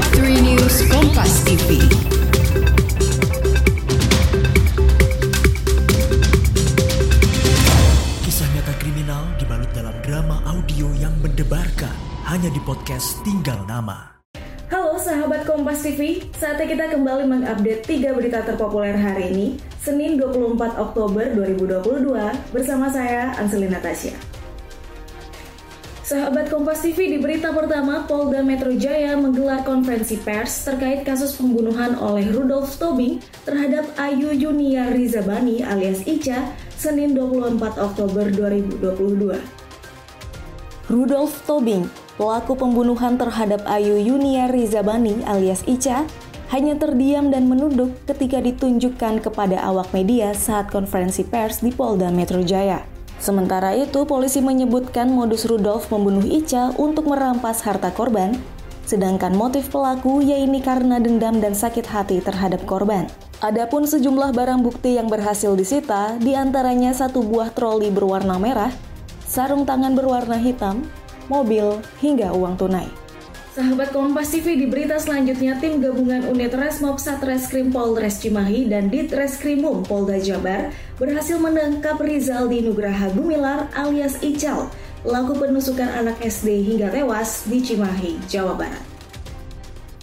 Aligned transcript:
News 0.00 0.88
Kompas 0.88 1.44
TV. 1.44 1.76
Kisah 8.24 8.48
nyata 8.48 8.72
kriminal 8.80 9.28
dibalut 9.36 9.68
dalam 9.76 9.92
drama 10.00 10.40
audio 10.48 10.88
yang 10.96 11.12
mendebarkan 11.20 11.92
hanya 12.32 12.48
di 12.48 12.64
podcast 12.64 13.20
Tinggal 13.28 13.60
Nama. 13.68 14.24
Halo 14.72 14.96
sahabat 14.96 15.44
Kompas 15.44 15.84
TV, 15.84 16.24
saatnya 16.32 16.64
kita 16.64 16.84
kembali 16.96 17.28
mengupdate 17.28 17.84
3 17.84 18.16
berita 18.16 18.40
terpopuler 18.40 18.96
hari 18.96 19.28
ini, 19.36 19.46
Senin 19.84 20.16
24 20.16 20.80
Oktober 20.80 21.28
2022, 21.36 22.08
bersama 22.56 22.88
saya 22.88 23.36
Anselina 23.36 23.76
Tasya. 23.84 24.39
Sahabat 26.10 26.50
Kompas 26.50 26.82
TV 26.82 27.06
di 27.06 27.22
berita 27.22 27.54
pertama, 27.54 28.02
Polda 28.02 28.42
Metro 28.42 28.74
Jaya 28.74 29.14
menggelar 29.14 29.62
konferensi 29.62 30.18
pers 30.18 30.66
terkait 30.66 31.06
kasus 31.06 31.38
pembunuhan 31.38 31.94
oleh 31.94 32.26
Rudolf 32.34 32.82
Tobing 32.82 33.22
terhadap 33.46 33.86
Ayu 33.94 34.34
Yunia 34.34 34.90
Rizabani 34.90 35.62
alias 35.62 36.02
Ica 36.10 36.50
Senin 36.74 37.14
24 37.14 37.62
Oktober 37.78 38.26
2022. 38.26 39.38
Rudolf 40.90 41.46
Tobing, 41.46 41.86
pelaku 42.18 42.58
pembunuhan 42.58 43.14
terhadap 43.14 43.62
Ayu 43.70 43.94
Yunia 43.94 44.50
Rizabani 44.50 45.22
alias 45.30 45.62
Ica, 45.62 46.10
hanya 46.50 46.74
terdiam 46.74 47.30
dan 47.30 47.46
menunduk 47.46 47.94
ketika 48.10 48.42
ditunjukkan 48.42 49.22
kepada 49.22 49.62
awak 49.62 49.94
media 49.94 50.34
saat 50.34 50.74
konferensi 50.74 51.22
pers 51.22 51.62
di 51.62 51.70
Polda 51.70 52.10
Metro 52.10 52.42
Jaya. 52.42 52.99
Sementara 53.20 53.76
itu, 53.76 54.08
polisi 54.08 54.40
menyebutkan 54.40 55.12
modus 55.12 55.44
Rudolf 55.44 55.92
membunuh 55.92 56.24
Ica 56.24 56.72
untuk 56.80 57.04
merampas 57.04 57.60
harta 57.60 57.92
korban, 57.92 58.32
sedangkan 58.88 59.36
motif 59.36 59.68
pelaku 59.68 60.24
yaitu 60.24 60.64
karena 60.64 60.96
dendam 60.96 61.36
dan 61.38 61.52
sakit 61.52 61.84
hati 61.84 62.24
terhadap 62.24 62.64
korban. 62.64 63.06
Adapun 63.44 63.84
sejumlah 63.84 64.32
barang 64.32 64.64
bukti 64.64 64.96
yang 64.96 65.12
berhasil 65.12 65.52
disita, 65.52 66.16
di 66.16 66.32
antaranya 66.32 66.96
satu 66.96 67.20
buah 67.20 67.52
troli 67.52 67.92
berwarna 67.92 68.40
merah, 68.40 68.72
sarung 69.28 69.68
tangan 69.68 69.92
berwarna 69.92 70.40
hitam, 70.40 70.84
mobil, 71.28 71.76
hingga 72.00 72.32
uang 72.32 72.56
tunai. 72.56 72.88
Sahabat 73.50 73.90
Kompas 73.90 74.30
TV 74.30 74.54
di 74.54 74.70
berita 74.70 74.94
selanjutnya, 74.94 75.58
tim 75.58 75.82
gabungan 75.82 76.22
unit 76.22 76.54
Resmob 76.54 77.02
Satreskrim 77.02 77.74
Polres 77.74 78.22
Cimahi 78.22 78.70
dan 78.70 78.86
Ditreskrimum 78.94 79.82
Polda 79.82 80.22
Jabar 80.22 80.70
berhasil 81.02 81.34
menangkap 81.34 81.98
Rizaldi 81.98 82.62
Nugraha 82.62 83.10
Gumilar 83.10 83.66
alias 83.74 84.22
Ical, 84.22 84.70
pelaku 85.02 85.34
penusukan 85.34 85.90
anak 85.90 86.22
SD 86.22 86.62
hingga 86.62 86.94
tewas 86.94 87.42
di 87.50 87.58
Cimahi, 87.58 88.22
Jawa 88.30 88.54
Barat. 88.54 88.86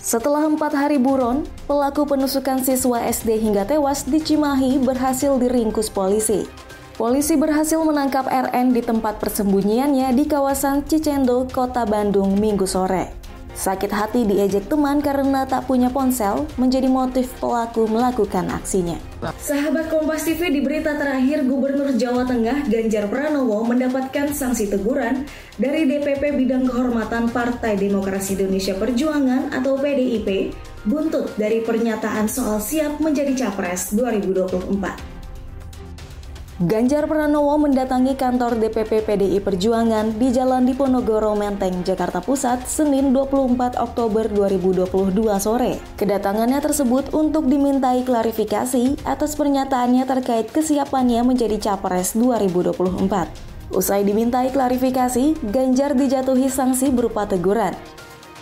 Setelah 0.00 0.48
empat 0.48 0.72
hari 0.72 0.96
buron, 0.96 1.44
pelaku 1.68 2.08
penusukan 2.08 2.64
siswa 2.64 3.04
SD 3.04 3.44
hingga 3.44 3.68
tewas 3.68 4.08
di 4.08 4.24
Cimahi 4.24 4.80
berhasil 4.80 5.36
diringkus 5.36 5.92
polisi. 5.92 6.48
Polisi 6.96 7.36
berhasil 7.36 7.76
menangkap 7.84 8.24
RN 8.24 8.72
di 8.72 8.80
tempat 8.80 9.20
persembunyiannya 9.20 10.16
di 10.16 10.24
kawasan 10.24 10.88
Cicendo, 10.88 11.44
Kota 11.52 11.84
Bandung, 11.84 12.40
Minggu 12.40 12.64
sore. 12.64 13.23
Sakit 13.54 13.94
hati 13.94 14.26
diejek 14.26 14.66
teman 14.66 14.98
karena 14.98 15.46
tak 15.46 15.70
punya 15.70 15.86
ponsel 15.86 16.42
menjadi 16.58 16.90
motif 16.90 17.30
pelaku 17.38 17.86
melakukan 17.86 18.50
aksinya. 18.50 18.98
Sahabat 19.38 19.88
Kompas 19.88 20.26
TV 20.26 20.50
di 20.50 20.60
berita 20.60 20.98
terakhir 20.98 21.46
Gubernur 21.46 21.94
Jawa 21.94 22.26
Tengah 22.26 22.66
Ganjar 22.66 23.06
Pranowo 23.06 23.62
mendapatkan 23.62 24.34
sanksi 24.34 24.68
teguran 24.74 25.24
dari 25.54 25.86
DPP 25.86 26.34
Bidang 26.34 26.66
Kehormatan 26.66 27.30
Partai 27.30 27.78
Demokrasi 27.78 28.34
Indonesia 28.34 28.74
Perjuangan 28.74 29.54
atau 29.54 29.78
PDIP 29.78 30.50
buntut 30.84 31.32
dari 31.38 31.62
pernyataan 31.62 32.26
soal 32.26 32.58
siap 32.58 32.98
menjadi 32.98 33.46
Capres 33.46 33.94
2024. 33.94 35.13
Ganjar 36.54 37.10
Pranowo 37.10 37.58
mendatangi 37.58 38.14
kantor 38.14 38.54
DPP 38.62 39.02
PDI 39.02 39.42
Perjuangan 39.42 40.14
di 40.14 40.30
Jalan 40.30 40.62
Diponegoro 40.62 41.34
Menteng, 41.34 41.82
Jakarta 41.82 42.22
Pusat, 42.22 42.70
Senin 42.70 43.10
24 43.10 43.74
Oktober 43.74 44.30
2022 44.30 44.86
sore. 45.42 45.82
Kedatangannya 45.98 46.62
tersebut 46.62 47.10
untuk 47.10 47.50
dimintai 47.50 48.06
klarifikasi 48.06 49.02
atas 49.02 49.34
pernyataannya 49.34 50.06
terkait 50.06 50.46
kesiapannya 50.54 51.26
menjadi 51.26 51.58
Capres 51.58 52.14
2024. 52.14 53.74
Usai 53.74 54.06
dimintai 54.06 54.54
klarifikasi, 54.54 55.34
Ganjar 55.50 55.98
dijatuhi 55.98 56.46
sanksi 56.46 56.94
berupa 56.94 57.26
teguran. 57.26 57.74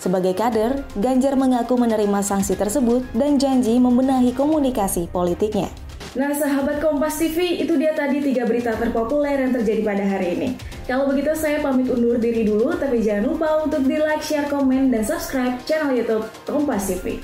Sebagai 0.00 0.32
kader, 0.32 0.80
Ganjar 0.96 1.36
mengaku 1.36 1.76
menerima 1.76 2.24
sanksi 2.24 2.56
tersebut 2.56 3.04
dan 3.12 3.36
janji 3.36 3.76
membenahi 3.76 4.32
komunikasi 4.32 5.12
politiknya. 5.12 5.87
Nah 6.16 6.32
sahabat 6.32 6.80
Kompas 6.80 7.20
TV 7.20 7.60
itu 7.60 7.76
dia 7.76 7.92
tadi 7.92 8.24
tiga 8.24 8.48
berita 8.48 8.72
terpopuler 8.80 9.44
yang 9.44 9.52
terjadi 9.52 9.82
pada 9.84 10.04
hari 10.08 10.40
ini. 10.40 10.48
Kalau 10.88 11.04
begitu 11.04 11.36
saya 11.36 11.60
pamit 11.60 11.92
undur 11.92 12.16
diri 12.16 12.48
dulu 12.48 12.72
tapi 12.80 13.04
jangan 13.04 13.36
lupa 13.36 13.60
untuk 13.60 13.84
di 13.84 14.00
like, 14.00 14.24
share, 14.24 14.48
komen, 14.48 14.88
dan 14.88 15.04
subscribe 15.04 15.60
channel 15.68 15.92
Youtube 15.92 16.24
Kompas 16.48 16.88
TV. 16.88 17.20